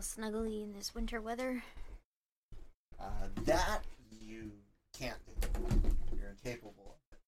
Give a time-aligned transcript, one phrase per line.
[0.00, 1.62] all snuggly in this winter weather.
[2.98, 3.04] uh,
[3.44, 4.50] that you
[4.98, 5.48] can't do.
[6.18, 7.18] You're incapable of it.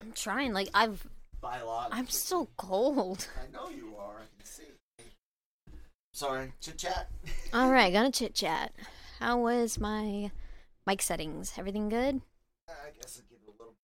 [0.00, 0.52] I'm trying.
[0.52, 1.04] Like I've,
[1.40, 1.98] Biologically.
[1.98, 3.26] I'm so cold.
[3.36, 4.18] I know you are.
[4.18, 4.62] I can see.
[6.12, 7.10] Sorry, chit chat.
[7.52, 8.72] All right, gonna chit chat.
[9.18, 10.30] How was my
[10.86, 11.54] mic settings?
[11.58, 12.20] Everything good?
[12.68, 13.74] I guess I'll give it a little.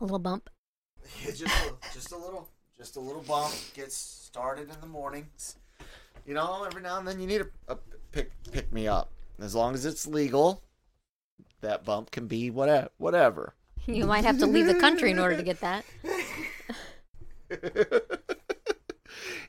[0.00, 0.50] A little bump.
[1.22, 2.48] Just a, just a little,
[2.82, 5.54] just a little bump gets started in the mornings.
[6.26, 7.76] You know, every now and then you need a, a uh,
[8.10, 9.08] pick pick me up.
[9.38, 10.64] As long as it's legal,
[11.60, 12.88] that bump can be whatever.
[12.98, 13.54] Whatever.
[13.86, 15.84] You might have to leave the country in order to get that.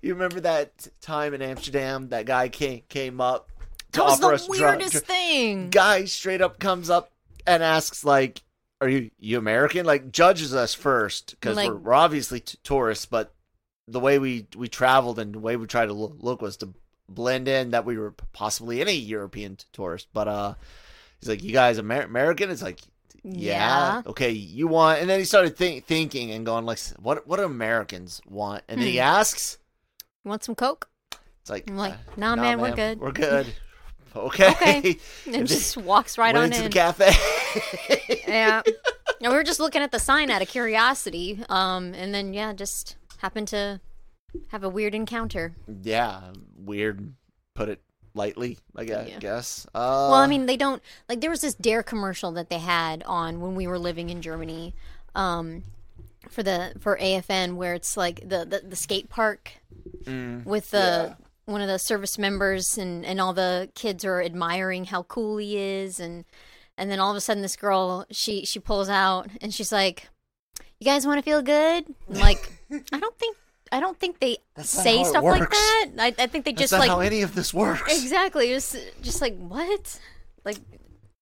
[0.04, 2.10] you remember that time in Amsterdam?
[2.10, 3.50] That guy came came up
[3.94, 5.72] to That was offer the weirdest dr- thing.
[5.72, 7.12] Guy straight up comes up
[7.48, 8.44] and asks like,
[8.82, 13.06] "Are you you American?" Like judges us first because Like- we're, we're obviously t- tourists,
[13.06, 13.34] but
[13.88, 16.74] the way we we traveled and the way we tried to lo- look was to
[17.10, 20.08] blend in that we were possibly any European t- tourist.
[20.14, 20.54] But uh,
[21.20, 22.80] he's like, "You guys Amer- American?" It's like.
[23.26, 23.94] Yeah.
[23.96, 24.02] Yeah.
[24.08, 24.32] Okay.
[24.32, 27.26] You want, and then he started think, thinking and going like, "What?
[27.26, 29.04] What do Americans want?" And then he Hmm.
[29.04, 29.58] asks,
[30.26, 30.90] You want some coke?
[31.40, 33.48] "It's like, I'm like, uh, "Nah, man, we're good." We're good."
[34.16, 34.50] Okay.
[34.52, 34.98] Okay.
[35.34, 36.64] And just walks right on into in.
[36.66, 37.12] the cafe.
[38.28, 38.62] yeah.
[39.22, 41.44] And we were just looking at the sign out of curiosity.
[41.50, 43.80] Um, and then yeah, just happened to
[44.50, 45.54] have a weird encounter.
[45.84, 46.22] yeah.
[46.58, 47.14] Weird.
[47.56, 47.82] Put it
[48.14, 48.58] lightly.
[48.76, 49.10] I guess.
[49.10, 49.20] Yeah.
[49.20, 49.66] guess.
[49.76, 51.22] Uh, well, I mean, they don't like.
[51.22, 54.74] There was this Dare commercial that they had on when we were living in Germany,
[55.14, 55.64] um,
[56.30, 59.52] for the for AFN, where it's like the the, the skate park
[60.04, 61.16] mm, with the
[61.46, 65.58] one of the service members, and and all the kids are admiring how cool he
[65.58, 66.26] is, and
[66.78, 70.10] and then all of a sudden, this girl she she pulls out and she's like,
[70.80, 72.52] "You guys want to feel good?" I'm like,
[72.92, 73.38] I don't think
[73.72, 75.90] I don't think they say stuff like that.
[75.98, 78.04] I, I think they that's just not like how any of this works.
[78.04, 80.00] exactly was just like what
[80.46, 80.58] like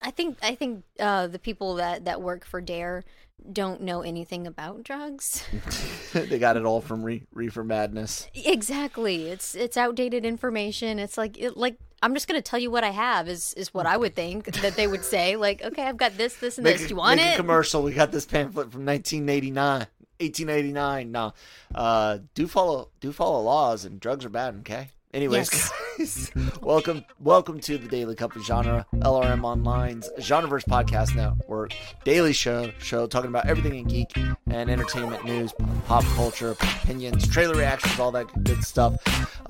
[0.02, 3.04] i think i think uh the people that that work for dare
[3.52, 5.44] don't know anything about drugs
[6.12, 8.28] they got it all from Re- Reefer Madness.
[8.34, 12.84] exactly it's it's outdated information it's like it, like i'm just gonna tell you what
[12.84, 15.96] i have is is what i would think that they would say like okay i've
[15.96, 17.82] got this this and Make this a, do you want it commercial.
[17.82, 19.86] We got this pamphlet from 1989.
[20.20, 21.10] 1889.
[21.10, 21.32] No,
[21.74, 24.54] uh, do follow do follow laws, and drugs are bad.
[24.60, 24.90] Okay.
[25.14, 25.50] Anyways,
[25.98, 26.30] Yes.
[26.32, 32.70] guys, welcome welcome to the Daily Company Genre LRM Online's Genreverse Podcast Network daily show
[32.78, 34.10] show talking about everything in geek
[34.48, 35.52] and entertainment news,
[35.84, 38.94] pop culture, opinions, trailer reactions, all that good stuff.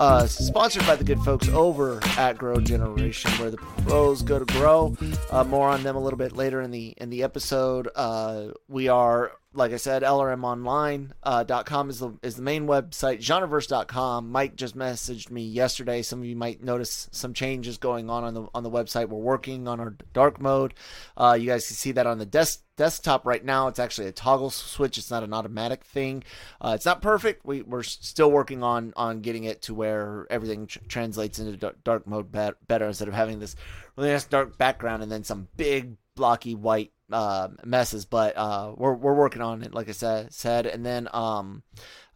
[0.00, 4.44] Uh, sponsored by the good folks over at Grow Generation, where the pros go to
[4.46, 4.96] grow.
[5.30, 7.88] Uh, more on them a little bit later in the in the episode.
[7.94, 13.18] Uh, we are like I said, LRMOnline.com uh, is the is the main website.
[13.18, 14.30] Genreverse.com.
[14.30, 16.02] Mike just messaged me yesterday.
[16.02, 19.08] Some of you might notice some changes going on on the on the website.
[19.08, 20.74] We're working on our dark mode.
[21.16, 23.68] Uh, you guys can see that on the desk desktop right now.
[23.68, 24.96] It's actually a toggle switch.
[24.96, 26.24] It's not an automatic thing.
[26.60, 27.44] Uh, it's not perfect.
[27.44, 32.06] We we're still working on on getting it to where everything tr- translates into dark,
[32.06, 33.54] mode bet- better instead of having this
[33.96, 38.94] really nice dark background and then some big blocky white uh, messes, but uh, we're
[38.94, 40.32] we're working on it, like I said.
[40.32, 41.62] Said, and then um,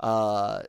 [0.01, 0.63] uh,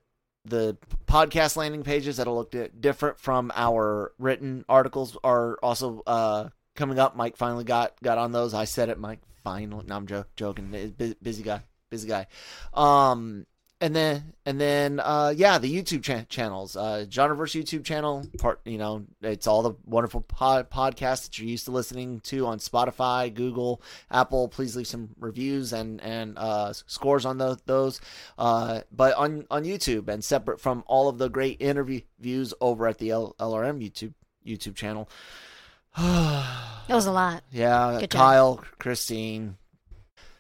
[0.46, 6.50] the podcast landing pages that'll look di- different from our written articles are also uh
[6.76, 7.16] coming up.
[7.16, 8.54] Mike finally got got on those.
[8.54, 9.20] I said it, Mike.
[9.44, 10.94] Finally, no, I'm jo- joking.
[10.98, 12.28] Bu- Busy guy, busy guy.
[12.74, 13.46] Um,
[13.80, 18.60] and then and then uh yeah the youtube cha- channels uh genreverse youtube channel part
[18.66, 22.58] you know it's all the wonderful pod- podcasts that you're used to listening to on
[22.58, 23.80] spotify google
[24.10, 24.48] apple.
[24.48, 28.02] Please leave some reviews and and uh scores on those those.
[28.38, 32.98] Uh but on on youtube and separate from all of the great interviews over at
[32.98, 34.14] the L- lrm youtube
[34.46, 35.08] youtube channel.
[36.88, 37.44] That was a lot.
[37.52, 38.20] Yeah Good job.
[38.22, 39.58] kyle christine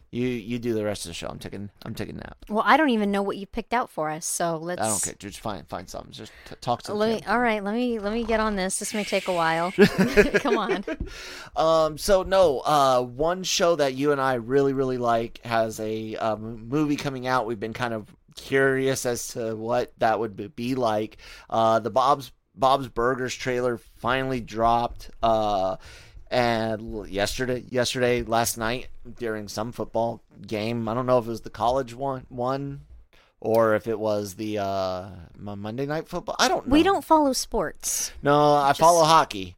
[0.10, 1.28] You you do the rest of the show.
[1.28, 2.38] I'm taking I'm taking a nap.
[2.48, 4.82] Well, I don't even know what you picked out for us, so let's.
[4.82, 5.14] I don't care.
[5.20, 6.14] Just find find something.
[6.14, 6.94] Just t- talk to.
[6.94, 8.80] Let me, all right, let me let me get on this.
[8.80, 9.72] This may take a while.
[10.36, 10.86] Come on.
[11.58, 11.98] Um.
[11.98, 12.60] So no.
[12.60, 13.02] Uh.
[13.02, 17.46] One show that you and I really really like has a um, movie coming out.
[17.46, 21.18] We've been kind of curious as to what that would be- be like.
[21.50, 21.80] Uh.
[21.80, 25.10] The Bob's Bob's Burgers trailer finally dropped.
[25.22, 25.76] Uh.
[26.30, 28.88] And yesterday, yesterday, last night
[29.18, 32.82] during some football game, I don't know if it was the college one, one,
[33.40, 36.36] or if it was the uh Mon- Monday night football.
[36.40, 36.72] I don't know.
[36.74, 38.12] We don't follow sports.
[38.22, 39.56] No, I Just- follow hockey.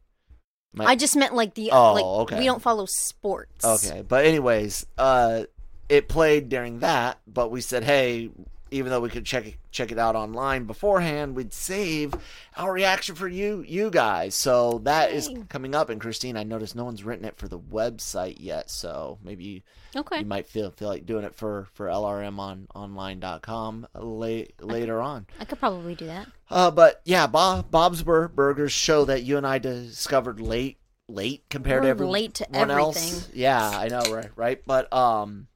[0.73, 2.37] My- I just meant like the Oh, like okay.
[2.39, 3.65] we don't follow sports.
[3.65, 5.45] Okay, but anyways, uh,
[5.89, 8.29] it played during that, but we said, hey,
[8.71, 12.13] even though we could check it, check it out online beforehand, we'd save
[12.57, 14.35] our reaction for you, you guys.
[14.35, 15.89] So that is coming up.
[15.89, 19.61] And Christine, I noticed no one's written it for the website yet, so maybe you,
[19.95, 20.19] Okay.
[20.19, 25.25] you might feel feel like doing it for for LRM on online.com la- later on.
[25.39, 26.27] I could probably do that.
[26.49, 30.77] Uh, but yeah, Bob, Bob's Bur- Burgers show that you and I discovered late,
[31.07, 32.97] late compared to We're everyone late to else.
[32.97, 33.39] everything.
[33.39, 34.29] Yeah, I know, right?
[34.35, 35.47] Right, but um,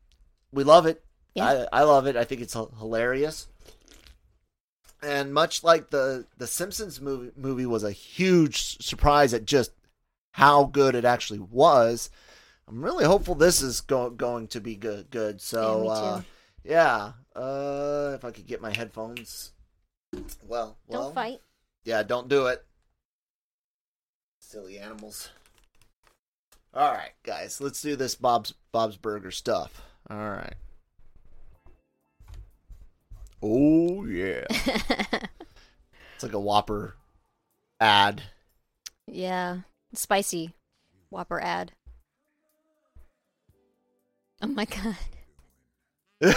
[0.52, 1.04] we love it.
[1.36, 1.66] Yeah.
[1.72, 2.16] I, I love it.
[2.16, 3.48] I think it's hilarious.
[5.02, 9.72] And much like the the Simpsons movie movie was a huge surprise at just
[10.32, 12.10] how good it actually was.
[12.68, 15.10] I'm really hopeful this is go- going to be good.
[15.12, 15.42] Good.
[15.42, 16.22] So Yeah, uh,
[16.64, 17.12] yeah.
[17.36, 19.52] Uh, if I could get my headphones.
[20.48, 21.40] Well, well, Don't fight.
[21.84, 22.64] yeah, don't do it.
[24.40, 25.30] Silly animals.
[26.74, 29.82] All right, guys, let's do this Bob's Bob's Burger stuff.
[30.10, 30.54] All right.
[33.46, 36.96] Oh yeah, it's like a Whopper
[37.80, 38.24] ad.
[39.08, 39.58] yeah.
[39.94, 40.54] Spicy
[41.10, 41.74] Whopper ad.
[44.42, 44.96] Oh my god.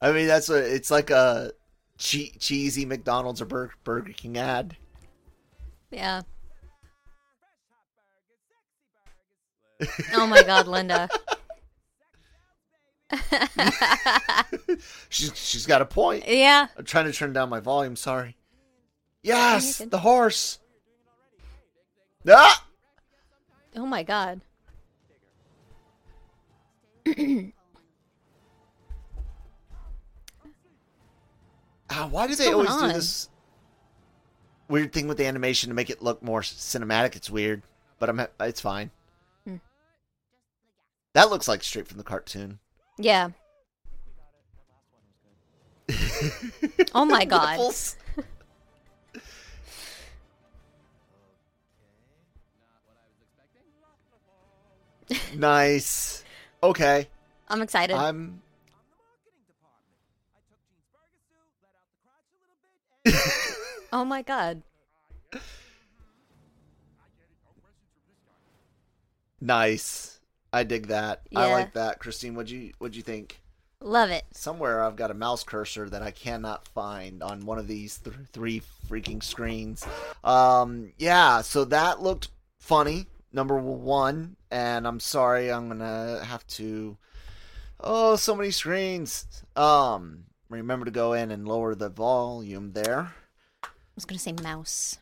[0.00, 1.52] I mean, that's what it's like a
[1.98, 4.76] che- cheesy McDonald's or Bur- Burger King ad.
[5.90, 6.22] Yeah.
[10.14, 11.08] Oh my god, Linda.
[15.08, 16.24] She's she's got a point.
[16.28, 16.68] yeah.
[16.76, 17.96] I'm trying to turn down my volume.
[17.96, 18.36] Sorry.
[19.22, 20.58] Yes, the horse.
[22.28, 22.64] Ah!
[23.76, 24.40] Oh my god.
[31.92, 32.88] Ah, why do they always on?
[32.88, 33.28] do this
[34.68, 37.16] weird thing with the animation to make it look more cinematic?
[37.16, 37.62] It's weird,
[37.98, 38.92] but I'm it's fine.
[39.44, 39.56] Hmm.
[41.14, 42.60] That looks like straight from the cartoon.
[43.00, 43.30] Yeah.
[46.92, 47.52] Oh my god.
[47.52, 47.96] Nipples.
[55.34, 56.24] nice.
[56.62, 57.08] Okay.
[57.48, 57.94] I'm excited.
[57.96, 58.42] I'm.
[63.92, 64.62] oh my god.
[69.40, 70.19] nice.
[70.52, 71.22] I dig that.
[71.34, 71.98] I like that.
[72.00, 73.40] Christine, what'd you what'd you think?
[73.82, 74.24] Love it.
[74.32, 78.14] Somewhere I've got a mouse cursor that I cannot find on one of these th-
[78.32, 79.86] three freaking screens.
[80.22, 83.06] Um, yeah, so that looked funny.
[83.32, 86.98] Number one, and I'm sorry, I'm gonna have to.
[87.78, 89.24] Oh, so many screens.
[89.56, 93.14] Um, remember to go in and lower the volume there.
[93.62, 94.98] I was gonna say mouse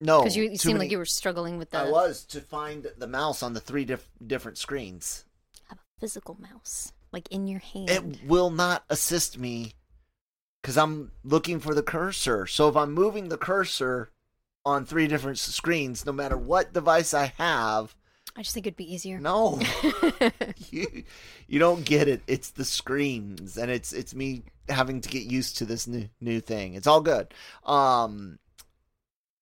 [0.00, 2.40] No, because you, you seemed many- like you were struggling with the I was to
[2.40, 5.24] find the mouse on the three diff- different screens.
[5.68, 7.90] have a physical mouse, like in your hand.
[7.90, 9.74] It will not assist me
[10.62, 12.46] because I'm looking for the cursor.
[12.46, 14.10] So if I'm moving the cursor
[14.64, 17.94] on three different screens, no matter what device I have,
[18.36, 19.18] I just think it'd be easier.
[19.18, 19.60] no,
[20.70, 21.04] you
[21.46, 22.22] you don't get it.
[22.26, 26.40] It's the screens, and it's it's me having to get used to this new new
[26.40, 26.74] thing.
[26.74, 27.34] It's all good.
[27.64, 28.38] Um,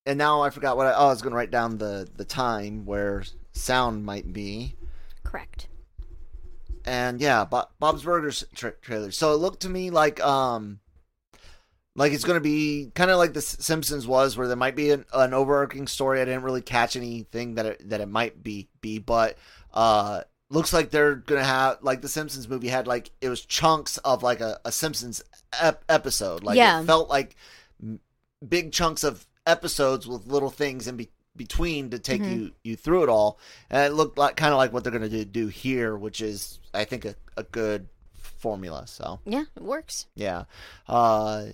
[0.09, 2.25] and now I forgot what I, oh, I was going to write down the the
[2.25, 3.23] time where
[3.53, 4.75] sound might be.
[5.23, 5.69] Correct.
[6.85, 9.11] and yeah, Bo- Bob's Burgers tra- trailer.
[9.11, 10.81] So it looked to me like um,
[11.95, 15.05] like it's gonna be kind of like the Simpsons was, where there might be an,
[15.12, 16.21] an overarching story.
[16.21, 19.37] I didn't really catch anything that it, that it might be be, but
[19.75, 23.99] uh, looks like they're gonna have like the Simpsons movie had like it was chunks
[23.99, 25.23] of like a, a Simpsons
[25.61, 26.43] ep- episode.
[26.43, 26.81] Like Yeah.
[26.81, 27.37] it felt like
[28.49, 32.33] big chunks of episodes with little things in be- between to take Mhm.
[32.33, 33.38] you you through it all
[33.71, 36.59] and it looked like kind of like what they're going to do here which is
[36.75, 40.07] i think a, a good formula so Yeah, it works.
[40.14, 40.45] yeah
[40.88, 41.47] uh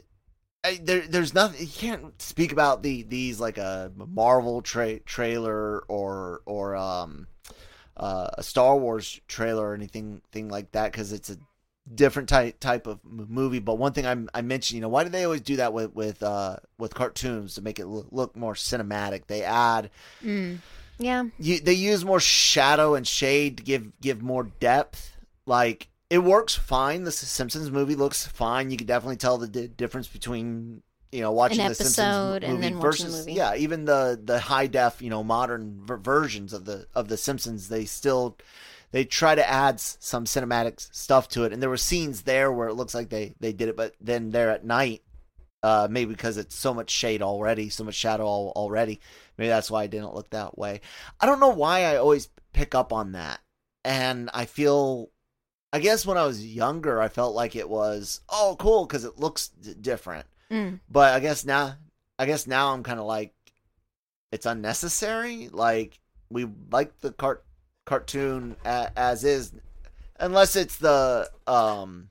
[0.67, 5.81] I, there, there's nothing you can't speak about the these like a Marvel tra- trailer
[5.89, 7.27] or or um
[7.97, 11.37] uh, a Star Wars trailer or anything thing like that because it's a
[11.93, 13.59] different type type of movie.
[13.59, 15.95] But one thing I, I mentioned, you know, why do they always do that with
[15.95, 19.27] with uh, with cartoons to make it look, more cinematic?
[19.27, 19.91] They add,
[20.23, 20.59] mm.
[20.99, 25.17] yeah, you, they use more shadow and shade to give give more depth.
[25.47, 27.05] Like it works fine.
[27.05, 28.71] The Simpsons movie looks fine.
[28.71, 32.45] You can definitely tell the di- difference between you know watching An the Simpsons episode
[32.45, 33.33] and movie then watching versus the movie.
[33.35, 37.17] yeah, even the the high def you know modern ver- versions of the of the
[37.17, 37.69] Simpsons.
[37.69, 38.37] They still
[38.95, 42.69] they try to add some cinematic stuff to it, and there were scenes there where
[42.69, 45.03] it looks like they they did it, but then there at night.
[45.65, 49.01] Uh, maybe because it's so much shade already, so much shadow al- already.
[49.37, 50.81] Maybe that's why it didn't look that way.
[51.19, 53.41] I don't know why I always pick up on that,
[53.83, 55.11] and I feel
[55.73, 59.19] I guess when I was younger, I felt like it was oh cool because it
[59.19, 60.27] looks d- different.
[60.53, 60.79] Mm.
[60.89, 61.75] But I guess now,
[62.17, 63.35] I guess now I'm kind of like
[64.31, 65.49] it's unnecessary.
[65.51, 65.99] Like
[66.31, 67.44] we like the cart
[67.87, 69.53] cartoon a- as is,
[70.19, 72.11] unless it's the um,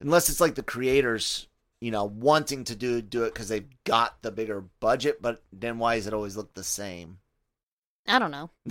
[0.00, 1.46] unless it's like the creators,
[1.80, 5.20] you know, wanting to do do it because they've got the bigger budget.
[5.22, 7.18] But then why does it always look the same?
[8.08, 8.50] I don't know.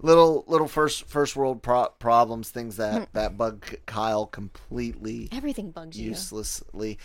[0.00, 5.98] little little first first world pro- problems, things that that bug Kyle completely Everything bugs
[5.98, 6.10] you.
[6.10, 6.98] uselessly.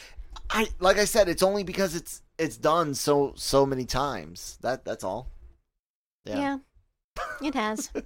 [0.50, 4.58] I like I said, it's only because it's it's done so so many times.
[4.62, 5.28] That that's all.
[6.26, 6.58] Yeah.
[7.42, 7.92] It has.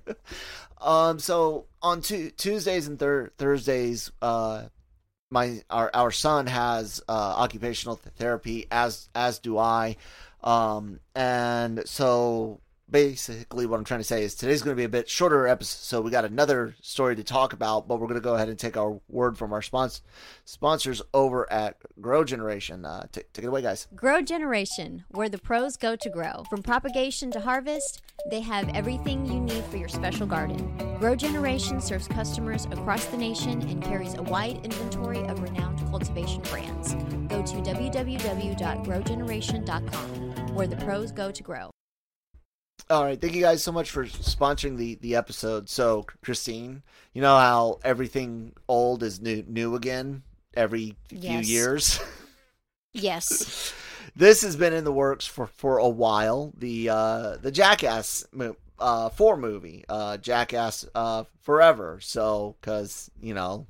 [0.82, 1.20] Um.
[1.20, 4.64] So on tu- Tuesdays and thir- Thursdays, uh,
[5.32, 9.96] my our our son has uh, occupational therapy, as as do I.
[10.44, 11.00] Um.
[11.16, 15.10] And so basically, what I'm trying to say is today's going to be a bit
[15.10, 15.86] shorter episode.
[15.86, 18.60] So we got another story to talk about, but we're going to go ahead and
[18.60, 20.02] take our word from our spons-
[20.44, 22.86] sponsors over at Grow Generation.
[22.86, 23.88] Uh, t- take it away, guys.
[23.96, 26.44] Grow Generation, where the pros go to grow.
[26.50, 30.98] From propagation to harvest, they have everything you need for your special garden.
[31.00, 36.42] Grow Generation serves customers across the nation and carries a wide inventory of renowned cultivation
[36.44, 36.94] brands.
[37.30, 41.75] Go to www.growgeneration.com, where the pros go to grow.
[42.90, 45.70] All right, thank you guys so much for sponsoring the the episode.
[45.70, 50.22] So, Christine, you know how everything old is new new again
[50.56, 52.00] every few years.
[52.94, 53.74] Yes.
[54.16, 56.54] this has been in the works for for a while.
[56.58, 62.00] The uh the Jackass mo- uh four movie, uh Jackass uh Forever.
[62.02, 63.66] So, cuz, you know,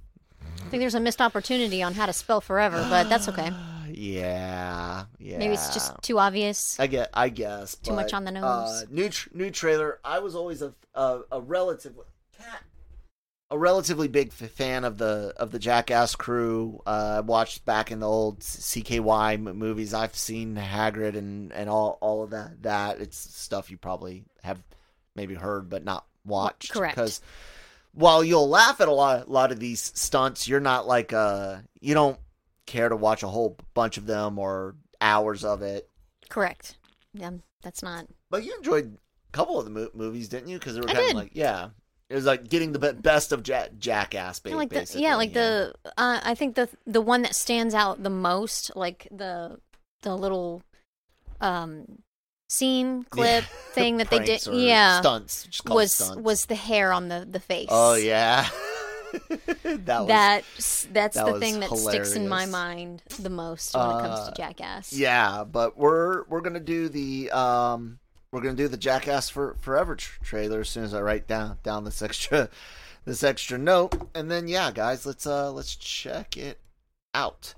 [0.65, 3.51] I think there's a missed opportunity on how to spell forever, but that's okay.
[3.97, 5.37] yeah, yeah.
[5.37, 6.79] Maybe it's just too obvious.
[6.79, 7.75] I get, I guess.
[7.75, 8.43] Too much on the nose.
[8.43, 9.99] Uh, new, tr- new trailer.
[10.03, 11.93] I was always a a, a relative
[12.37, 12.63] cat,
[13.49, 16.81] a relatively big f- fan of the of the Jackass crew.
[16.85, 19.93] Uh, I watched back in the old CKY m- movies.
[19.93, 22.63] I've seen Haggard and and all all of that.
[22.63, 24.61] That it's stuff you probably have
[25.15, 26.71] maybe heard but not watched.
[26.71, 26.95] correct.
[26.95, 27.21] Because
[27.93, 31.57] while you'll laugh at a lot, a lot of these stunts, you're not like uh
[31.79, 32.17] you don't
[32.65, 35.89] care to watch a whole bunch of them or hours of it.
[36.29, 36.77] Correct.
[37.13, 37.31] Yeah,
[37.61, 38.07] that's not.
[38.29, 38.97] But you enjoyed
[39.29, 40.57] a couple of the mo- movies, didn't you?
[40.59, 41.69] Because they were I kind of like, yeah,
[42.09, 45.03] it was like getting the be- best of ja- Jackass, ba- Yeah, like the basically.
[45.03, 49.07] yeah, like the uh, I think the the one that stands out the most, like
[49.11, 49.59] the
[50.01, 50.61] the little
[51.41, 51.99] um
[52.49, 53.43] scene clip
[53.73, 56.21] thing that they did, yeah, stunts, just was stunts.
[56.21, 57.67] was the hair on the the face.
[57.71, 58.47] oh yeah,
[59.63, 63.83] that was That's that's that the thing that sticks in my mind the most when
[63.89, 64.93] it comes Uh, to Jackass.
[64.93, 65.43] yeah.
[65.43, 67.99] But we're we're gonna do the um
[68.31, 71.57] we're gonna do the Jackass for Forever tr- trailer as soon as I write down
[71.63, 72.49] down this extra
[73.05, 76.59] this extra note, and then yeah, guys, let's uh let's check it
[77.13, 77.53] out.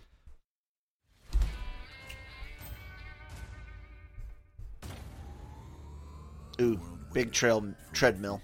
[6.59, 6.79] Ooh,
[7.13, 8.41] big trail treadmill.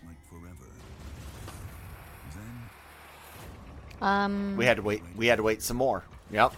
[4.04, 4.56] Um.
[4.58, 5.02] We had to wait.
[5.16, 6.04] We had to wait some more.
[6.32, 6.54] Yep.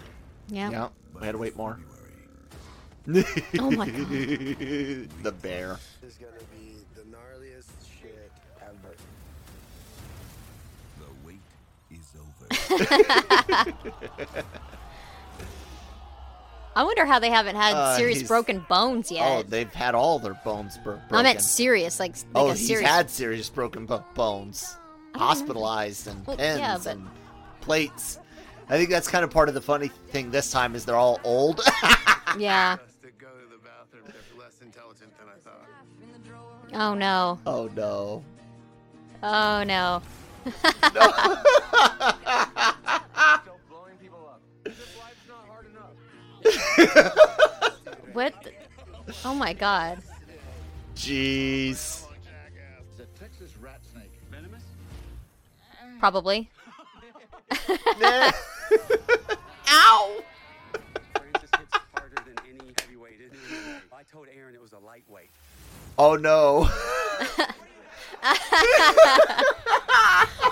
[0.49, 0.69] yeah.
[0.71, 0.91] Yep.
[1.19, 1.79] We had to wait more.
[3.07, 4.07] Oh my God.
[4.09, 5.77] the bear.
[6.01, 7.69] This is gonna be the gnarliest
[8.01, 8.95] shit ever.
[10.99, 11.39] The wait
[11.91, 13.73] is over.
[16.77, 19.25] I wonder how they haven't had Uh, serious broken bones yet.
[19.25, 21.15] Oh, they've had all their bones bro- broken.
[21.15, 22.89] I meant serious, like, like oh, a he's serious.
[22.89, 25.25] had serious broken bo- bones, I don't know.
[25.27, 27.07] hospitalized and Well, pins yeah, but- and
[27.65, 28.19] plates.
[28.69, 31.19] I think that's kind of part of the funny thing this time is they're all
[31.23, 31.61] old.
[32.37, 32.75] Yeah.
[33.01, 34.03] to go to the bathroom.
[34.07, 35.69] They're less intelligent than I thought.
[36.73, 37.39] Oh no.
[37.45, 38.21] oh no.
[39.23, 40.01] Oh no.
[43.69, 44.41] blowing people up.
[44.65, 45.93] This life's not hard enough.
[48.13, 48.33] What?
[48.43, 48.51] the-
[49.23, 50.01] Oh my god.
[50.95, 52.05] Jeez.
[53.17, 54.11] Texas rat snake.
[54.29, 54.63] Venomous?
[55.99, 56.49] Probably.
[57.99, 58.31] Nah.
[59.69, 60.17] Ow!
[61.15, 63.81] Francis hits harder than any heavyweight in the MMA.
[63.93, 65.29] I told Aaron it was a lightweight.
[65.97, 66.69] Oh no.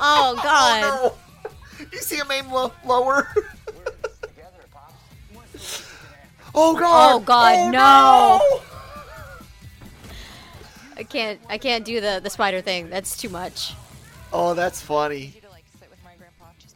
[0.06, 0.84] Oh God.
[0.84, 1.86] Oh, no.
[1.92, 3.28] You see him aim lo- lower?
[6.54, 7.16] oh god.
[7.16, 8.62] Oh, God, Oh, no.
[10.98, 11.40] I can't.
[11.50, 12.90] I can't do the the spider thing.
[12.90, 13.74] That's too much.
[14.32, 15.34] Oh, that's funny.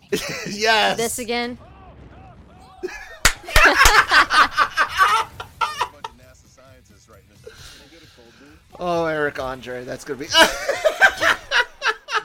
[0.49, 0.95] yes.
[0.97, 1.57] This again.
[1.57, 1.75] bunch
[6.05, 7.41] of NASA scientists writing this.
[7.41, 8.47] Can I get a cold brew?
[8.79, 10.25] Oh, Eric Andre, that's gonna be.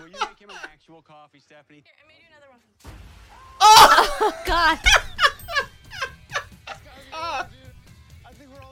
[0.01, 1.83] Will you make him an actual coffee, Stephanie?
[1.87, 2.61] I made you another one.
[3.61, 4.79] Oh, oh God.
[7.15, 7.47] I
[8.35, 8.63] think we're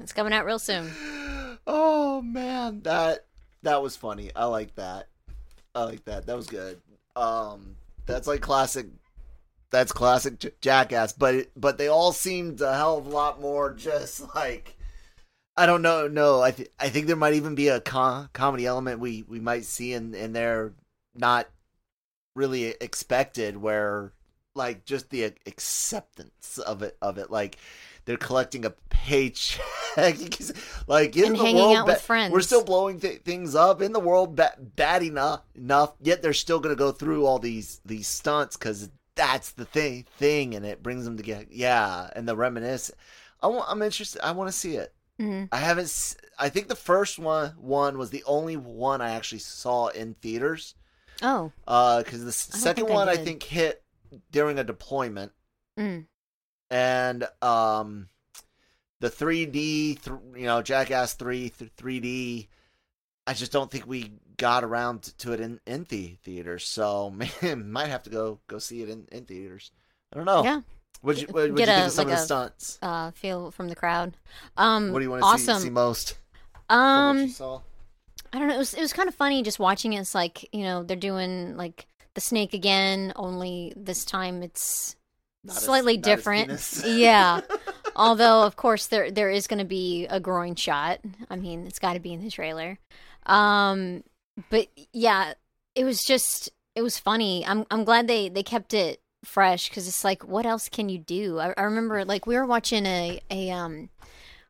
[0.00, 0.90] It's coming out real soon.
[1.66, 3.26] oh man, that
[3.62, 4.30] that was funny.
[4.34, 5.08] I like that.
[5.74, 6.26] I like that.
[6.26, 6.80] That was good.
[7.16, 8.86] Um, that's like classic.
[9.70, 11.12] That's classic J- Jackass.
[11.12, 14.76] But but they all seemed a hell of a lot more just like.
[15.54, 16.08] I don't know.
[16.08, 19.38] No, I th- I think there might even be a com- comedy element we we
[19.38, 20.72] might see in in there
[21.14, 21.46] not
[22.34, 24.12] really expected where
[24.54, 27.58] like just the acceptance of it of it like
[28.04, 29.60] they're collecting a paycheck
[30.86, 32.32] like in And the world ba- friends.
[32.32, 36.32] we're still blowing th- things up in the world ba- bad enough enough yet they're
[36.32, 40.64] still going to go through all these these stunts because that's the thing thing and
[40.64, 42.90] it brings them together yeah and the reminisce
[43.42, 46.68] I want, i'm interested i want to see it hmm i haven't s- i think
[46.68, 50.74] the first one one was the only one i actually saw in theaters
[51.22, 51.52] Oh.
[51.68, 53.24] uh because the s- I second I one i did.
[53.24, 53.82] think hit
[54.30, 55.32] during a deployment
[55.78, 56.04] Mm.
[56.72, 58.08] And um
[59.00, 59.52] the 3D
[60.02, 62.48] th- you know Jackass 3 th- 3D
[63.26, 67.10] I just don't think we got around to it in in the theaters so
[67.42, 69.70] man might have to go go see it in in theaters
[70.12, 70.60] I don't know Yeah.
[71.02, 73.10] what you what you Get think a- of some like of the a- stunts Uh,
[73.12, 74.16] feel from the crowd.
[74.56, 74.92] Um.
[74.92, 75.58] what do you want to awesome.
[75.58, 76.16] see, see most
[76.70, 77.34] you Um.
[78.34, 78.54] I don't know.
[78.54, 80.00] It was it was kind of funny just watching it.
[80.00, 84.96] It's like you know they're doing like the snake again, only this time it's
[85.44, 86.82] Not slightly as different.
[86.86, 87.40] yeah.
[87.96, 91.00] Although of course there there is going to be a groin shot.
[91.28, 92.78] I mean, it's got to be in the trailer.
[93.26, 94.02] Um,
[94.50, 95.34] but yeah,
[95.74, 97.44] it was just it was funny.
[97.46, 100.98] I'm I'm glad they they kept it fresh because it's like what else can you
[100.98, 101.38] do?
[101.38, 103.90] I, I remember like we were watching a a um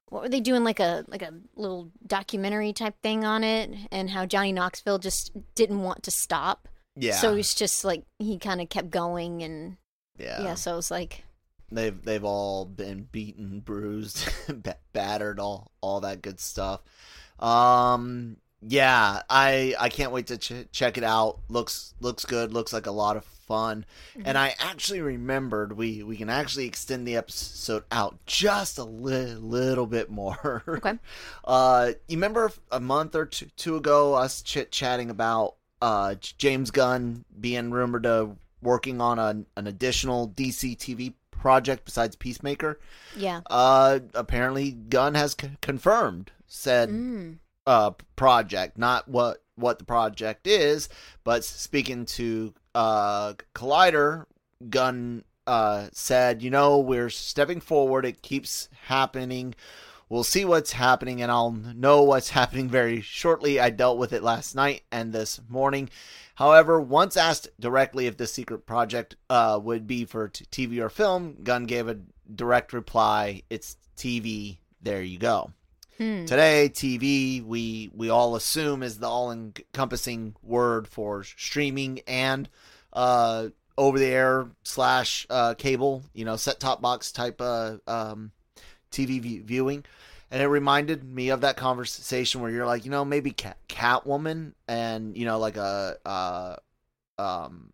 [0.09, 4.11] what were they doing like a like a little documentary type thing on it and
[4.11, 6.69] how Johnny Knoxville just didn't want to stop.
[6.97, 9.77] yeah So he's just like he kind of kept going and
[10.23, 11.25] yeah yeah, so it's like
[11.71, 14.29] they've they've all been beaten, bruised,
[14.93, 16.81] battered, all all that good stuff.
[17.39, 21.41] Um, yeah, I I can't wait to ch- check it out.
[21.49, 22.53] looks looks good.
[22.53, 23.85] Looks like a lot of fun.
[24.25, 29.35] And I actually remembered we we can actually extend the episode out just a li-
[29.35, 30.63] little bit more.
[30.73, 30.99] Okay.
[31.45, 36.71] Uh, you remember a month or two, two ago us chit chatting about uh James
[36.71, 42.79] Gunn being rumored to working on an, an additional DC TV project besides Peacemaker.
[43.17, 43.41] yeah.
[43.51, 47.39] Uh, apparently Gunn has c- confirmed said Mm.
[47.67, 50.89] uh project, not what what the project is,
[51.25, 54.27] but speaking to uh Collider,
[54.71, 58.05] Gunn uh said, you know, we're stepping forward.
[58.05, 59.55] It keeps happening.
[60.13, 63.59] We'll see what's happening, and I'll know what's happening very shortly.
[63.59, 65.89] I dealt with it last night and this morning.
[66.35, 70.91] However, once asked directly if the secret project uh, would be for t- TV or
[70.91, 71.99] film, Gunn gave a
[72.31, 74.59] direct reply: "It's TV.
[74.83, 75.51] There you go."
[75.97, 76.27] Hmm.
[76.27, 82.51] Today, TV we we all assume is the all-encompassing word for streaming and
[82.93, 83.49] uh,
[83.79, 88.31] over-the-air slash uh, cable, you know, set-top box type uh, um,
[88.93, 89.85] TV viewing.
[90.31, 94.53] And it reminded me of that conversation where you're like, you know, maybe Cat- Catwoman
[94.67, 96.57] and you know, like a uh,
[97.19, 97.73] um,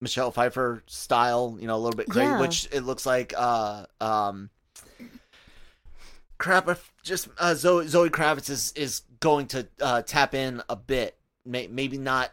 [0.00, 2.40] Michelle Pfeiffer style, you know, a little bit crazy, Yeah.
[2.40, 4.48] which it looks like uh, um,
[6.38, 6.68] crap.
[6.68, 11.16] if Just uh, Zoe Zoe Kravitz is is going to uh, tap in a bit,
[11.44, 12.30] May, maybe not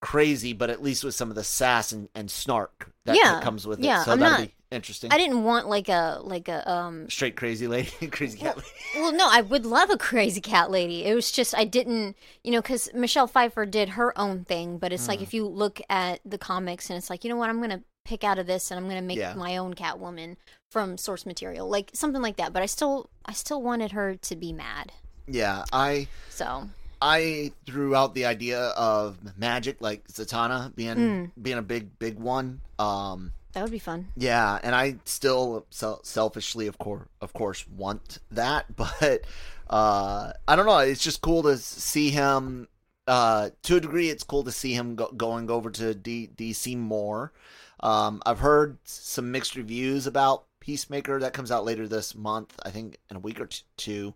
[0.00, 3.66] crazy, but at least with some of the sass and, and snark that Yeah, comes
[3.66, 4.04] with yeah, it.
[4.04, 5.10] So I'm that'll not- be interesting.
[5.12, 8.68] I didn't want like a like a um Straight crazy lady, crazy cat lady.
[8.96, 12.52] well no I would love a crazy cat lady it was just I didn't you
[12.52, 15.10] know because Michelle Pfeiffer did her own thing but it's Hmm.
[15.10, 17.82] like if you look at the comics and it's like you know what I'm gonna
[18.04, 19.34] pick out of this and I'm gonna make Yeah.
[19.34, 20.36] my own Catwoman
[20.70, 22.52] from source material, like something like that.
[22.52, 24.92] But I still, I still wanted her to be mad.
[25.26, 26.70] Yeah, I So
[27.02, 31.30] I threw out the idea of magic, like Zatanna being Mm.
[31.40, 32.60] being a big big one.
[32.78, 34.08] Um, that would be fun.
[34.16, 39.22] yeah, and I still sel- selfishly, of course, of course, want that, but
[39.68, 40.78] uh, I don't know.
[40.78, 42.68] It's just cool to see him.
[43.06, 46.76] Uh, to a degree, it's cool to see him go- going over to D- DC
[46.76, 47.32] more.
[47.80, 52.54] Um, I've heard some mixed reviews about Peacemaker that comes out later this month.
[52.64, 54.14] I think in a week or t-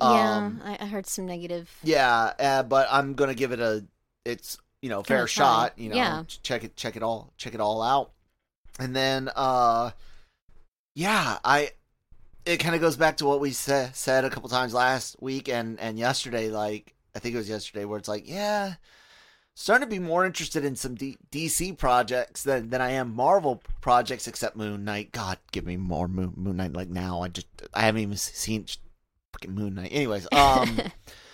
[0.00, 0.06] two.
[0.06, 1.70] Um, yeah, I, I heard some negative.
[1.82, 3.84] yeah, uh, but I'm gonna give it a
[4.24, 5.78] it's you know fair shot.
[5.78, 6.22] You know, Yeah.
[6.42, 8.10] check it check it all check it all out,
[8.78, 9.90] and then uh,
[10.94, 11.70] yeah, I
[12.44, 15.48] it kind of goes back to what we said said a couple times last week
[15.48, 16.48] and and yesterday.
[16.50, 18.74] Like I think it was yesterday where it's like yeah.
[19.54, 23.60] Starting to be more interested in some D- DC projects than, than I am Marvel
[23.80, 25.10] projects, except Moon Knight.
[25.10, 26.74] God, give me more Moon, Moon Knight.
[26.74, 28.66] Like now, I just I haven't even seen
[29.38, 29.90] fucking Moon Knight.
[29.92, 30.78] Anyways, um,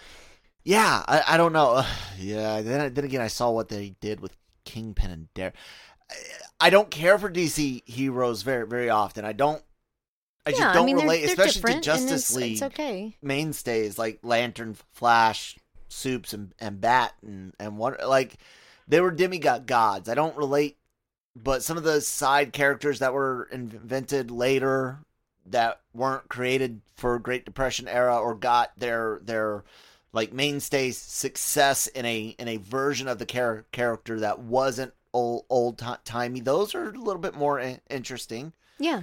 [0.65, 1.75] yeah, I, I don't know.
[1.77, 1.87] Ugh,
[2.19, 5.53] yeah, then then again, I saw what they did with Kingpin and Dare.
[6.11, 6.15] I,
[6.61, 9.25] I don't care for DC heroes very very often.
[9.25, 9.63] I don't.
[10.47, 12.63] I just yeah, don't I mean, relate, they're, they're especially to Justice it's, League It's
[12.63, 13.17] okay.
[13.23, 15.57] mainstays like Lantern, Flash,
[15.89, 18.37] Supes, and and Bat, and and what like
[18.87, 20.09] they were demigod gods.
[20.09, 20.77] I don't relate,
[21.35, 24.99] but some of the side characters that were invented later
[25.47, 29.65] that weren't created for Great Depression era or got their their
[30.13, 35.45] like mainstay success in a in a version of the char- character that wasn't old
[35.51, 36.41] old ti- timey.
[36.41, 38.53] Those are a little bit more in- interesting.
[38.79, 39.03] Yeah,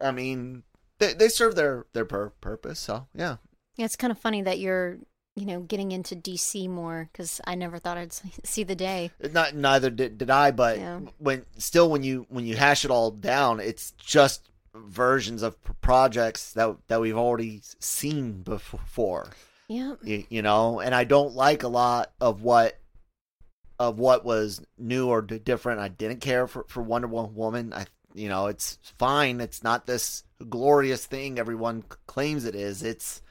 [0.00, 0.62] I mean,
[0.98, 2.80] they they serve their their pur- purpose.
[2.80, 3.36] So yeah.
[3.76, 3.84] yeah.
[3.84, 4.98] It's kind of funny that you're,
[5.36, 9.10] you know, getting into DC more because I never thought I'd see- see the day.
[9.32, 11.00] Not neither did, did I, but Yeah.
[11.18, 16.52] when still when you when you hash it all down, it's just versions of projects
[16.52, 19.28] that that we've already seen before.
[19.68, 22.78] Yeah, You, you know, and I don't like a lot of what
[23.78, 25.80] of what was new or different.
[25.80, 27.72] I didn't care for for Wonder Woman.
[27.72, 29.40] I you know, it's fine.
[29.40, 32.82] It's not this glorious thing everyone claims it is.
[32.82, 33.22] It's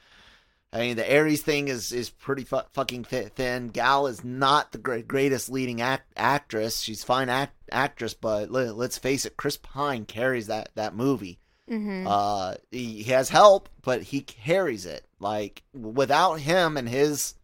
[0.74, 3.68] I mean, the Ares thing is is pretty fu- fucking thi- thin.
[3.68, 6.80] Gal is not the great, greatest leading act- actress.
[6.80, 11.38] She's fine act- actress, but let, let's face it, Chris Pine carries that that movie.
[11.68, 15.06] hmm Uh, he, he has help, but he carries it.
[15.20, 17.34] Like without him and his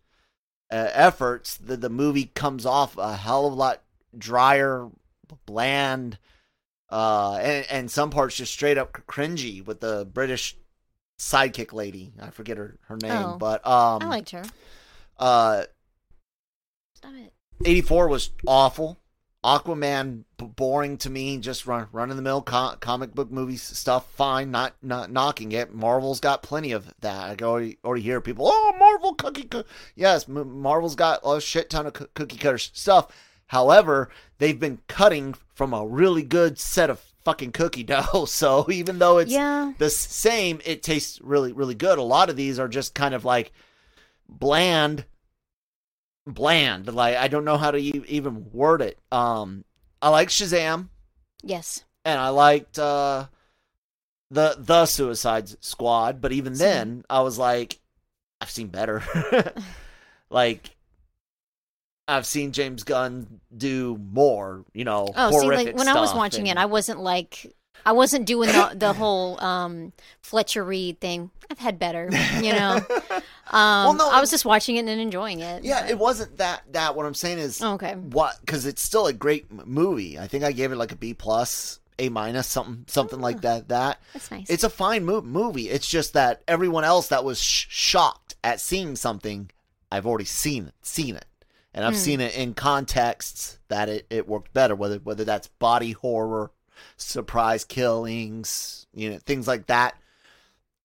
[0.73, 3.83] uh, efforts, the the movie comes off a hell of a lot
[4.19, 4.89] drier,
[5.47, 6.19] bland,
[6.91, 10.57] uh, and and some parts just straight up cringy with the British
[11.21, 12.13] sidekick lady.
[12.21, 13.37] I forget her her name, Oh.
[13.39, 14.43] but um, I liked her.
[15.19, 15.65] uh,
[16.97, 17.33] Stop it.
[17.65, 18.99] 84 was awful.
[19.45, 23.57] Aquaman b- boring to me, just run run in the mill co- comic book movie
[23.57, 24.11] stuff.
[24.13, 25.73] Fine, not not knocking it.
[25.75, 27.31] Marvel's got plenty of that.
[27.31, 28.47] I can already already hear people.
[28.51, 29.45] Oh, Marvel cookie.
[29.45, 29.65] Co-.
[29.95, 33.09] Yes, M- Marvel's got a shit ton of coo- cookie cutter stuff.
[33.47, 38.25] However, they've been cutting from a really good set of fucking cookie dough.
[38.27, 41.99] So even though it's Yeah, the same, it tastes really really good.
[41.99, 43.53] A lot of these are just kind of like
[44.29, 45.05] bland
[46.27, 46.93] bland.
[46.93, 48.99] Like i don't know how to even word it.
[49.13, 49.65] Um
[50.03, 50.89] i like shazam.
[51.43, 51.85] Yes.
[52.05, 53.27] and i liked uh
[54.31, 56.21] the the suicide squad.
[56.21, 57.79] But even then i was like
[58.41, 59.03] i've seen better.
[60.33, 60.77] Like
[62.11, 66.47] i've seen james gunn do more you know Oh, see, like when I was watching
[66.49, 67.55] it, I wasn't like
[67.87, 71.31] I wasn't doing the the whole um Fletcher Reede thing.
[71.51, 72.09] I've had better,
[72.43, 72.81] you know.
[73.53, 75.65] Um, no, I was just watching it and enjoying it.
[75.65, 77.95] yeah but- it wasn't that that what i'm saying is Oh, okay.
[77.95, 81.15] what because it's still a great movie i think i gave it like a b
[81.15, 83.23] plus a minus something something Oh.
[83.23, 84.49] like that that That's nice.
[84.49, 88.61] it's a fine mo- movie it's just that everyone else that was sh- shocked at
[88.61, 89.51] seeing something
[89.91, 91.25] i've already seen it seen it
[91.75, 92.01] and i've Hmm.
[92.03, 96.51] seen it in contexts that it, it worked better whether whether that's body horror
[96.97, 99.95] surprise killings you know things like that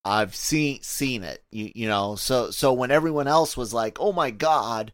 [0.06, 2.16] I've seen seen it, you you know.
[2.16, 4.94] So so when everyone else was like, "Oh my god,"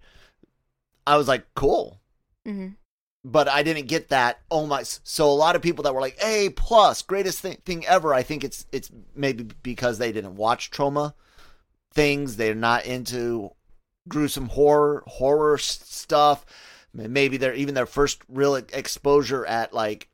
[1.06, 2.02] I was like, "Cool,"
[2.46, 2.76] hmm
[3.24, 4.40] but I didn't get that.
[4.50, 4.84] Oh my!
[4.84, 8.24] So a lot of people that were like, "A plus, greatest thing, thing ever." I
[8.24, 11.14] think it's it's maybe because they didn't watch trauma
[11.94, 12.38] things.
[12.38, 13.52] They're not into
[14.08, 16.46] gruesome horror horror stuff.
[16.94, 20.10] Maybe they're even their first real exposure at like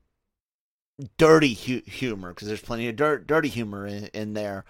[1.18, 4.66] dirty hu- humor because there's plenty of dirt, dirty humor in, in there.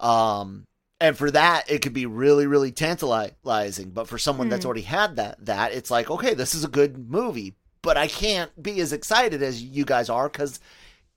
[0.00, 0.66] Um,
[1.00, 3.90] and for that, it could be really, really tantalizing.
[3.90, 4.68] But for someone that's Hmm.
[4.68, 7.54] already had that, that it's like, okay, this is a good movie.
[7.82, 10.58] but I can't be as excited as you guys are because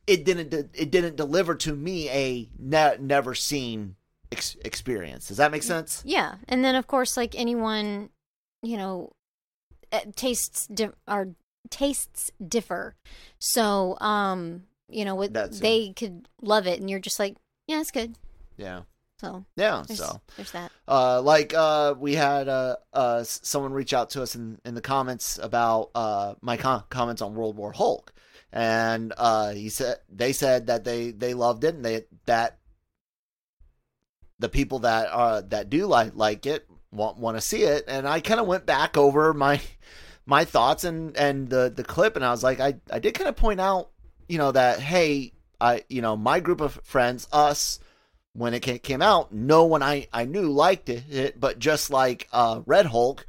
[0.08, 3.96] it didn't it didn't deliver to me a ne- never seen
[4.32, 5.28] ex- experience.
[5.28, 6.02] Does that make sense?
[6.06, 8.10] Yeah, and then of course, like anyone,
[8.64, 9.12] you know,
[9.92, 11.30] eh, tastes di- are
[11.70, 12.96] tastes differ.
[13.40, 15.62] So, um, you know, with, That's it.
[15.62, 17.36] they could love it, and you're just like,
[17.68, 18.16] yeah, it's good.
[18.58, 18.82] Yeah.
[19.20, 19.84] So Yeah.
[19.88, 20.22] there's, So.
[20.36, 20.72] there's that.
[20.88, 24.82] Uh, like uh, we had uh, uh, someone reach out to us in, in the
[24.82, 28.14] comments about uh, my com- comments on World War Hulk,
[28.54, 32.60] and uh, he said they said that they, they loved it and they that
[34.40, 38.08] the people that uh, that do like like it want want to see it, and
[38.08, 39.60] I kind of went back over my
[40.26, 43.28] my thoughts and and the the clip, and I was like I I did kind
[43.30, 43.90] of point out
[44.28, 47.80] you know that hey I you know my group of friends us
[48.34, 52.62] when it came out, no one I, I knew liked it, but just like uh,
[52.68, 53.26] Red Hulk,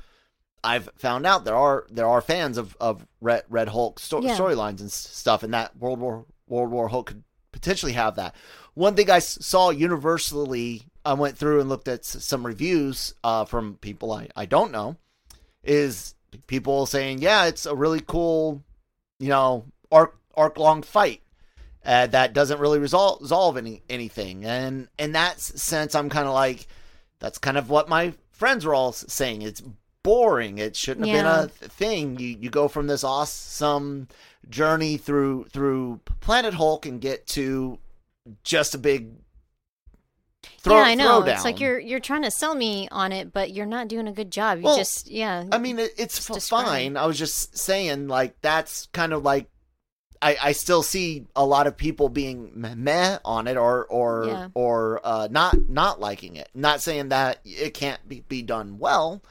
[0.63, 4.37] I've found out there are there are fans of, of Red, Red Hulk sto- Yeah.
[4.37, 8.35] storylines and stuff, and that World War World War Hulk could potentially have that.
[8.75, 13.77] One thing I saw universally, I went through and looked at some reviews uh, from
[13.77, 14.97] people I, I don't know,
[15.63, 16.15] is
[16.47, 18.63] people saying, yeah, it's a really cool,
[19.19, 21.23] you know, arc arc long fight
[21.85, 24.45] uh, that doesn't really resolve, resolve any anything.
[24.45, 26.67] And in that sense, I'm kind of like,
[27.19, 29.43] that's kind of what my friends were all saying.
[29.43, 29.63] It's
[30.03, 30.59] boring.
[30.59, 31.23] It shouldn't have Yeah.
[31.23, 32.19] been a thing.
[32.19, 34.09] You you go from this awesome
[34.49, 37.79] journey through through Planet Hulk and get to
[38.45, 39.11] just a big
[40.61, 41.23] throw, yeah, I know.
[41.23, 44.13] It's like you're you're trying to sell me on it, but you're not doing a
[44.13, 44.59] good job.
[44.59, 45.45] You Well, just yeah.
[45.53, 46.67] I mean, it, it's Just f- describe.
[46.67, 46.97] fine.
[46.97, 49.49] I was just saying, like, that's kind of like,
[50.23, 54.25] I, I still see a lot of people being meh- meh on it, or or
[54.27, 54.49] Yeah.
[54.55, 56.49] or uh, not not liking it.
[56.55, 59.23] Not saying that it can't be, be done well.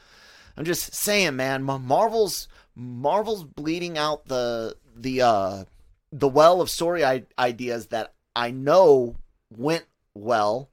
[0.56, 5.64] I'm just saying, man, Marvel's Marvel's bleeding out the the uh
[6.10, 9.16] the well of story I- ideas that I know
[9.54, 10.68] went well,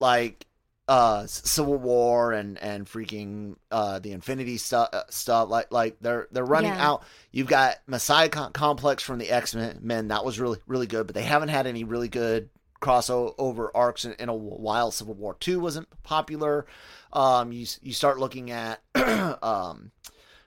[0.00, 0.46] like
[0.86, 6.44] uh Civil War and and freaking uh the Infinity stuff stuff like like they're they're
[6.44, 6.90] running Yeah.
[6.90, 7.04] out.
[7.32, 11.14] You've got Messiah Com- Complex from the X Men that was really really good, but
[11.14, 12.50] they haven't had any really good
[12.82, 14.90] crossover arcs in, in a while.
[14.90, 16.66] Civil War Two wasn't popular.
[17.14, 18.82] Um, you you start looking at
[19.42, 19.90] um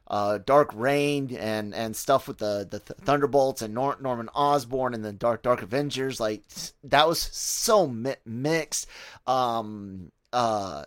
[0.10, 4.94] uh, Dark Reign and and stuff with the the Th- Thunderbolts and Nor- Norman Osborn
[4.94, 6.20] and the Dark Dark Avengers.
[6.20, 6.44] Like
[6.86, 8.88] that was so mi- mixed.
[9.26, 10.86] Um, uh,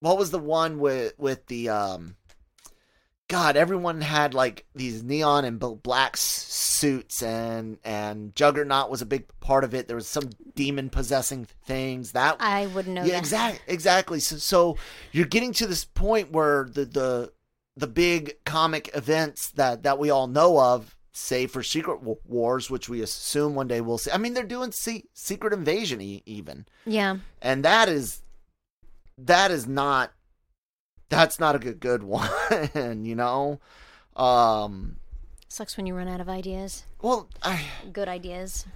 [0.00, 2.16] what was the one with with the um?
[3.28, 9.24] God, everyone had like these neon and black suits, and and Juggernaut was a big
[9.40, 9.88] part of it.
[9.88, 14.20] There was some demon possessing things that I wouldn't know yeah, exactly, exactly.
[14.20, 14.76] So, so
[15.12, 17.32] you're getting to this point where the the
[17.76, 22.70] the big comic events that that we all know of, say for Secret Wa- Wars,
[22.70, 24.10] which we assume one day we'll see.
[24.10, 27.18] I mean, they're doing se- Secret Invasion e- even, Yeah.
[27.40, 28.22] and that is
[29.18, 30.12] that is not
[31.08, 32.02] that's not a good good
[32.74, 33.60] one, you know.
[34.16, 34.96] Um,
[35.48, 36.84] Sucks when you run out of ideas.
[37.00, 38.66] well, I Good ideas.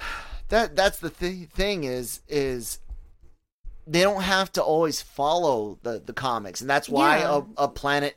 [0.48, 2.78] that that's the th- thing is is
[3.90, 6.60] they don't have to always follow the the comics.
[6.60, 7.40] And that's why Yeah.
[7.56, 8.16] a, a planet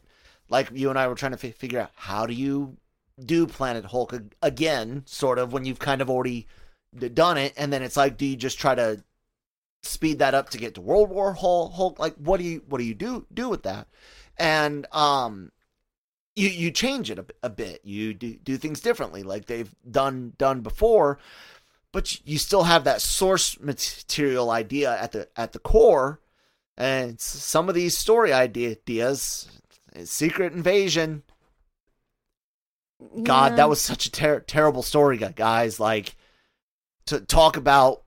[0.49, 2.75] like you and i were trying to fi- figure out how do you
[3.23, 6.47] do planet hulk again sort of when you've kind of already
[7.13, 7.53] done it?
[7.55, 9.03] And then it's like do you just try to
[9.83, 12.83] speed that up to get to world war hulk, like what do you what do
[12.83, 13.87] you do do with that?
[14.37, 15.51] And um
[16.35, 17.81] you you change it a bit.
[17.83, 19.23] You do do things differently.
[19.23, 21.17] Like they've done done before
[21.91, 26.19] but you still have that source material idea at the at the core.
[26.77, 29.47] And some of these story ideas
[30.05, 31.23] secret invasion.
[33.23, 33.55] God Yeah.
[33.57, 35.79] that was such a ter- terrible story guys.
[35.79, 36.15] Like
[37.07, 38.03] to talk about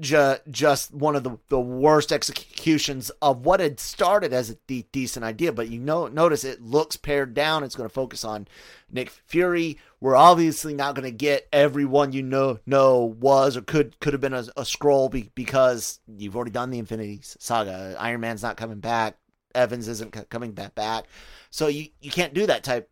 [0.00, 4.86] ju- just one of the, the worst executions of what had started as a de-
[4.92, 7.64] decent idea but you know notice it looks pared down.
[7.64, 8.46] It's going to focus on
[8.90, 9.78] Nick Fury.
[10.00, 14.20] We're obviously not going to get everyone you know know was or could could have
[14.20, 17.96] been a, a Skrull be, because you've already done the Infinity Saga.
[17.98, 19.18] Iron Man's not coming back.
[19.54, 21.04] Evans isn't c- coming back back.
[21.50, 22.90] So you you can't do that type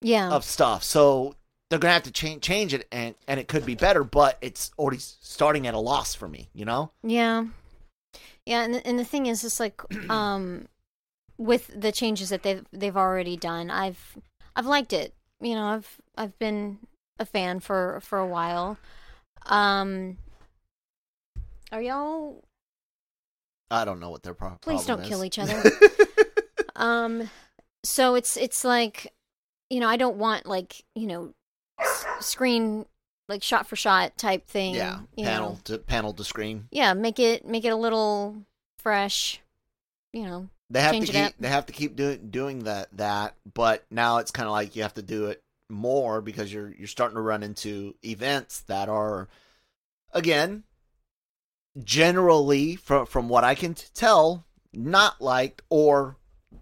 [0.00, 0.30] Yeah.
[0.30, 0.84] of stuff.
[0.84, 1.34] So
[1.70, 4.72] they're gonna have to change change it, and and it could be better, but it's
[4.78, 6.50] already starting at a loss for me.
[6.52, 6.90] You know?
[7.02, 7.46] Yeah.
[8.44, 9.80] Yeah, and the, and the thing is, it's like
[10.10, 10.66] um,
[11.38, 14.18] with the changes that they've they've already done, I've
[14.56, 15.14] I've liked it.
[15.40, 16.78] You know, I've I've been
[17.18, 18.76] a fan for for a while.
[19.46, 20.18] Um,
[21.72, 22.44] are y'all?
[23.70, 25.62] I don't know what their pro- Please don't kill each other.
[26.80, 27.28] Um,
[27.84, 29.12] so it's it's like
[29.68, 31.34] you know, I don't want like you know,
[31.80, 32.86] s- screen
[33.28, 34.74] like shot for shot type thing.
[34.74, 35.58] Yeah, panel know.
[35.64, 36.68] to panel to screen.
[36.70, 38.36] Yeah, make it make it a little
[38.78, 39.40] fresh.
[40.12, 41.32] You know, They have to keep up.
[41.38, 44.82] they have to keep doing doing that that, but now it's kind of like you
[44.82, 49.28] have to do it more because you're you're starting to run into events that are
[50.12, 50.64] again
[51.82, 56.16] generally from from what I can tell not liked or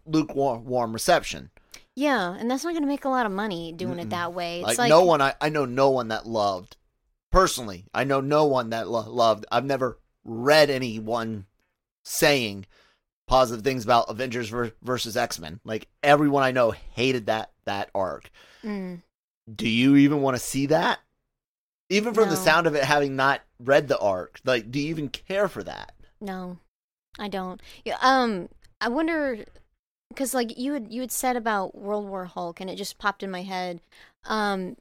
[0.06, 1.50] lukewarm reception.
[1.98, 4.02] Yeah, and that's not going to make a lot of money doing Mm-mm.
[4.02, 4.62] it that way.
[4.62, 6.76] Like, It's like, no one I I know no one that loved
[7.32, 7.86] personally.
[7.92, 9.46] I know no one that lo- loved.
[9.50, 11.46] I've never read anyone
[12.04, 12.66] saying
[13.26, 15.60] positive things about Avengers ver- versus X Men.
[15.64, 18.30] Like everyone I know hated that that arc.
[18.64, 19.02] Mm,
[19.52, 21.00] Do you even want to see that?
[21.90, 25.08] Even from the sound of it, having not read the arc, like, do you even
[25.08, 25.92] care for that?
[26.20, 26.58] no,
[27.18, 27.60] I don't.
[27.84, 28.48] Yeah, um,
[28.80, 29.44] I wonder
[30.18, 33.22] because like you had you had said about World War Hulk, and it just popped
[33.22, 33.80] in my head.
[34.24, 34.76] Um,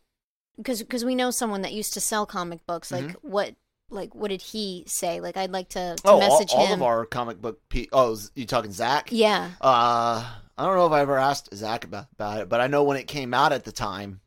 [0.58, 2.91] because because we know someone that used to sell comic books.
[2.91, 3.54] Like what
[3.91, 5.21] like what did he say?
[5.21, 6.73] Like I'd like to, to oh, all, message all him.
[6.73, 7.60] of our comic book.
[7.69, 9.10] Pe- oh, you talking Zach?
[9.12, 10.26] yeah, Uh,
[10.58, 12.97] I don't know if I ever asked Zach about, about it, but I know when
[12.97, 14.21] it came out at the time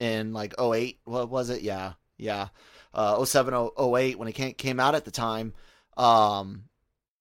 [0.00, 1.60] in like 08, what was it?
[1.60, 2.48] Yeah, yeah.
[2.94, 5.52] Uh, 07, 08, when it came, came out at the time,
[5.98, 6.64] um,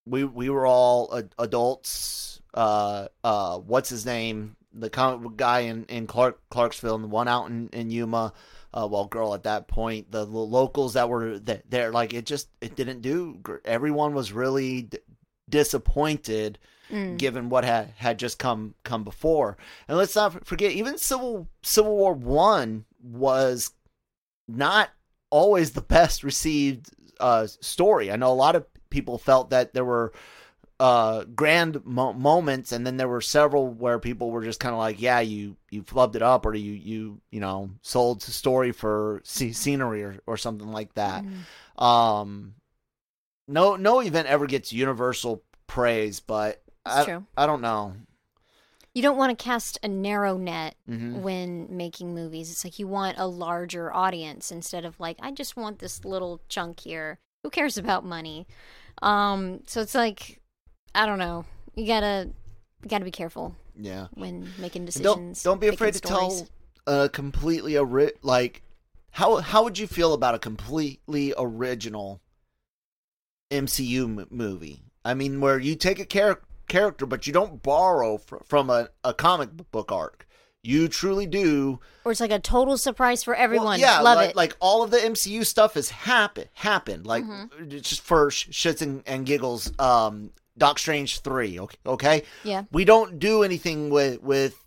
[0.05, 2.32] we, we were all adults.
[2.53, 4.55] Uh, uh, what's his name?
[4.73, 8.33] The comic guy in, in Clark, Clarksville and the one out in, in Yuma.
[8.73, 12.25] Uh, well, girl, at that point, the, lo- locals that were th- there, like it
[12.25, 13.39] just, it didn't do.
[13.65, 14.97] Everyone was really d-
[15.49, 16.59] disappointed
[16.91, 17.17] Mm.
[17.17, 19.57] given what had had just come come before.
[19.87, 23.71] And let's not forget, even Civil Civil War One was
[24.49, 24.89] not
[25.29, 26.89] always the best received
[27.21, 28.11] uh, story.
[28.11, 30.11] I know a lot of people felt that there were
[30.83, 34.79] uh, grand mo- moments, and then there were several where people were just kind of
[34.79, 38.71] like, "Yeah, you you flubbed it up, or you you you know sold the story
[38.73, 41.81] for sce- scenery or or something like that." Mm.
[41.81, 42.55] Um,
[43.47, 47.25] no no event ever gets universal praise, but I, true.
[47.37, 47.93] I don't know.
[48.93, 51.21] You don't want to cast a narrow net Mhm.
[51.21, 52.51] when making movies.
[52.51, 56.41] It's like you want a larger audience instead of like I just want this little
[56.49, 57.19] chunk here.
[57.43, 58.47] Who cares about money?
[59.01, 60.41] Um, so it's like
[60.95, 61.45] I don't know.
[61.75, 62.29] You gotta
[62.83, 64.07] you gotta be careful Yeah.
[64.13, 65.41] when making decisions.
[65.43, 66.49] Don't don't be afraid to stories.
[66.85, 68.61] tell a completely ori- like
[69.11, 72.21] how how would you feel about a completely original
[73.51, 74.83] MCU m- movie?
[75.05, 78.89] I mean, where you take a char- character, but you don't borrow fr- from a,
[79.03, 80.27] a comic book arc.
[80.65, 81.79] You truly do.
[82.05, 83.65] or it's like a total surprise for everyone.
[83.67, 84.35] Well, yeah, Love like, it.
[84.37, 87.05] like all of the MCU stuff has happen happened.
[87.05, 87.67] Like Mm-hmm.
[87.79, 89.71] just for sh- shits and, and giggles.
[89.77, 91.59] Um, Doc Strange three.
[91.59, 92.23] Okay, okay.
[92.43, 92.63] yeah.
[92.71, 94.63] we don't do anything with with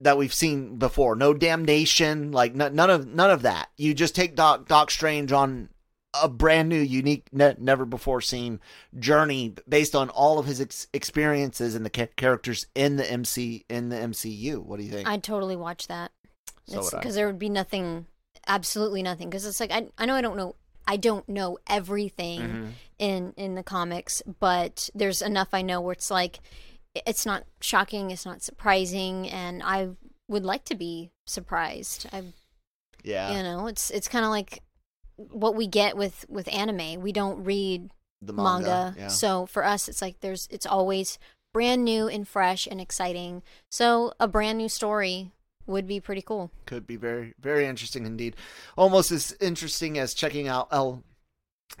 [0.00, 1.16] that we've seen before.
[1.16, 3.70] No damnation, like n- none of none of that.
[3.76, 5.70] You just take Doc Doc Strange on
[6.22, 8.60] a brand new, unique, ne- never before seen
[8.98, 13.64] journey based on all of his ex- experiences and the ca- characters in the MC
[13.68, 14.58] in the MCU.
[14.62, 15.08] What do you think?
[15.08, 16.12] I'd totally watch that.
[16.66, 16.88] So.
[16.90, 18.06] Because there would be nothing,
[18.46, 19.28] absolutely nothing.
[19.28, 20.54] Because it's like I, I know I don't know,
[20.86, 22.66] I don't know everything Mm-hmm.
[22.98, 26.40] in in the comics, but there's enough I know where it's like,
[26.94, 29.90] it's not shocking, it's not surprising, and I
[30.28, 32.06] would like to be surprised.
[32.12, 32.24] I,
[33.02, 34.62] yeah, you know, it's it's kind of like
[35.16, 37.00] what we get with with anime.
[37.00, 37.90] We don't read
[38.22, 38.94] the manga, manga.
[38.98, 39.08] yeah.
[39.08, 41.18] so for us, it's like there's it's always
[41.52, 43.42] brand new and fresh and exciting.
[43.70, 45.30] So a brand new story
[45.66, 46.50] would be pretty cool.
[46.66, 48.36] could be very very interesting indeed.
[48.76, 51.02] Almost as interesting as checking out l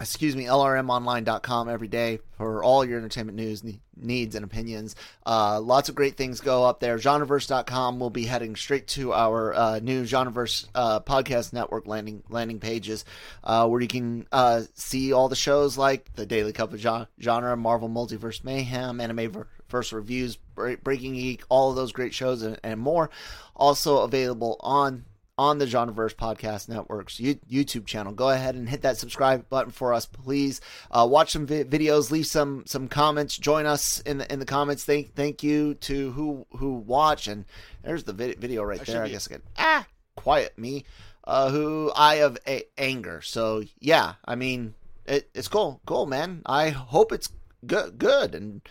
[0.00, 3.62] excuse me lrmonline.com every day for all your entertainment news
[3.96, 4.96] needs and opinions.
[5.24, 6.98] Uh, lots of great things go up there.
[6.98, 12.58] Genreverse.com will be heading straight to our uh, new genreverse uh, podcast network landing landing
[12.58, 13.04] pages
[13.44, 17.06] uh, where you can uh, see all the shows like the daily cup of Gen-
[17.20, 22.60] genre marvel multiverse mayhem anime verse reviews breaking geek all of those great shows and,
[22.62, 23.10] and more
[23.56, 25.04] also available on
[25.36, 28.12] on the Genreverse Podcast Network's YouTube channel.
[28.12, 30.60] Go ahead and hit that subscribe button for us, please.
[30.92, 34.46] Uh, watch some vi- videos, leave some some comments, join us in the in the
[34.46, 34.84] comments.
[34.84, 37.46] Thank thank you to who who watch and
[37.82, 39.02] there's the vid- video right That there.
[39.02, 39.84] I guess I could ah
[40.14, 40.84] quiet me.
[41.24, 43.20] Uh, who Eye of a- Anger.
[43.20, 44.74] So yeah, I mean
[45.04, 46.42] it, it's cool, cool man.
[46.46, 47.28] I hope it's
[47.66, 48.62] good good and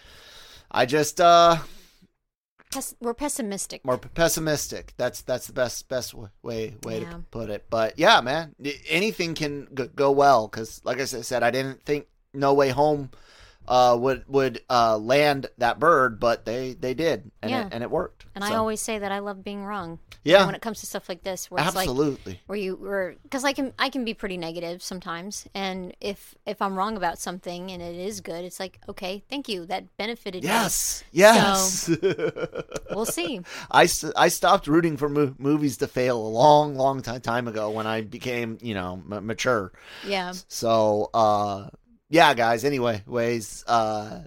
[0.74, 1.58] I just uh
[2.72, 3.86] Pes- we're pessimistic.
[3.86, 4.94] more pessimistic.
[4.98, 7.12] That's that's the best best way way Yeah.
[7.12, 7.66] to put it.
[7.70, 8.56] But yeah, man,
[8.90, 13.12] anything can go well because, like I said, I didn't think No Way Home
[13.68, 17.66] uh, would would uh, land that bird, but they they did, and Yeah.
[17.68, 18.26] it, and it worked.
[18.36, 20.00] And I always say that I love being wrong.
[20.24, 20.46] Yeah.
[20.46, 22.40] When it comes to stuff like this, where it's like absolutely.
[22.48, 26.62] where you were because I can I can be pretty negative sometimes, and if if
[26.62, 30.44] I'm wrong about something and it is good, it's like okay, thank you, that benefited
[30.44, 30.50] you.
[30.50, 31.20] yes, me.
[31.20, 31.90] yes.
[32.92, 33.42] We'll see.
[33.70, 37.70] I, I stopped rooting for mo- movies to fail a long, long time, time ago
[37.72, 39.72] when I became, you know, m- mature.
[40.06, 40.34] Yeah.
[40.48, 41.68] So, uh,
[42.14, 42.64] yeah, guys.
[42.64, 44.22] Anyway, ways, uh,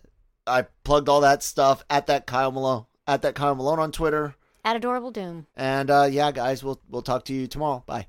[0.45, 4.35] I plugged all that stuff at that Kyle Malone, at that Kyle Malone on Twitter.
[4.65, 5.47] At Adorable Doom.
[5.57, 7.85] And, uh, yeah, guys, we'll, we'll talk to you tomorrow.
[7.87, 8.09] Bye.